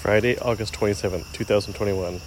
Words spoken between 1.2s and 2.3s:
2021.